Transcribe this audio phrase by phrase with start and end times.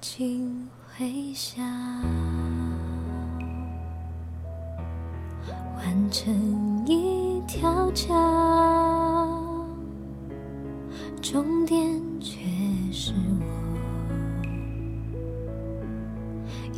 [0.00, 0.68] 睛
[1.00, 1.62] 微笑，
[5.76, 8.14] 完成一条桥，
[11.20, 12.38] 终点却
[12.92, 13.44] 是我，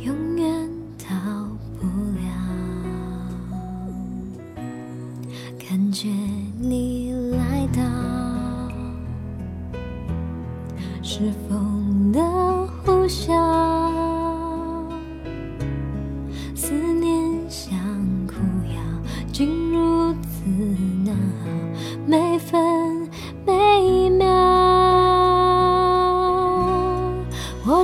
[0.03, 1.07] 永远到
[1.79, 2.23] 不了。
[5.59, 6.07] 感觉
[6.59, 7.81] 你来到，
[11.03, 11.55] 是否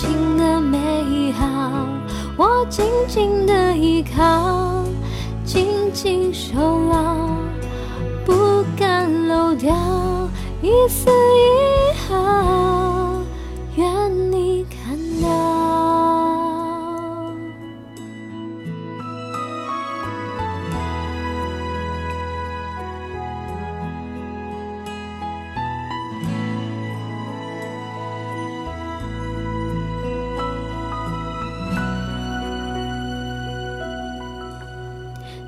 [0.00, 1.84] 情的美好，
[2.36, 4.84] 我紧紧的依靠，
[5.44, 6.56] 紧紧守
[6.88, 7.16] 牢，
[8.24, 9.74] 不敢漏掉
[10.62, 12.14] 一丝一毫，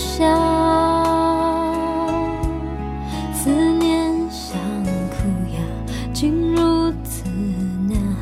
[0.00, 0.24] 呼啸，
[3.34, 4.58] 思念像
[5.10, 5.60] 苦药，
[6.14, 7.24] 竟如此
[7.86, 8.16] 难熬，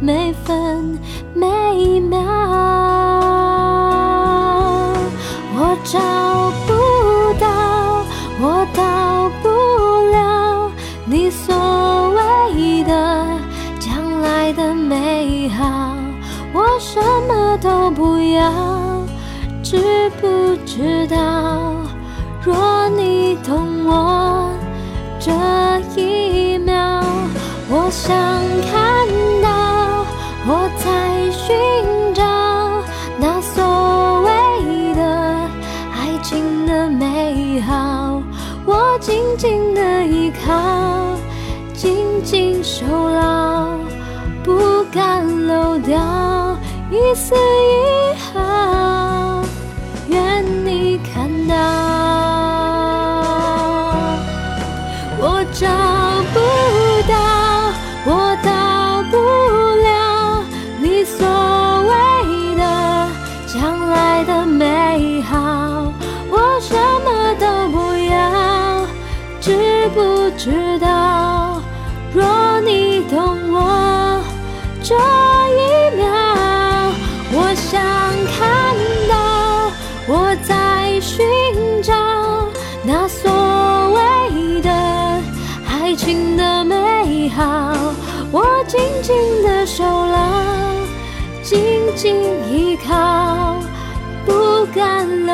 [0.00, 0.98] 每分
[1.32, 2.18] 每秒，
[5.56, 6.00] 我找
[6.66, 6.72] 不
[7.38, 7.46] 到，
[8.40, 9.48] 我到不
[10.10, 10.68] 了
[11.06, 11.54] 你所
[12.10, 13.24] 谓的
[13.78, 15.94] 将来的美好，
[16.52, 18.83] 我什么都不要。
[19.64, 21.16] 知不知道？
[22.42, 24.50] 若你懂我
[25.18, 25.32] 这
[25.98, 27.02] 一秒，
[27.70, 28.14] 我想
[28.70, 29.08] 看
[29.42, 30.04] 到
[30.46, 31.56] 我在寻
[32.12, 32.22] 找
[33.18, 35.02] 那所谓的
[35.94, 38.22] 爱情的美好，
[38.66, 41.16] 我紧紧的依靠，
[41.72, 43.78] 紧紧守牢，
[44.44, 45.96] 不敢漏掉
[46.90, 48.43] 一丝一毫。
[92.04, 92.14] 心
[92.50, 93.58] 依靠，
[94.26, 95.33] 不敢了。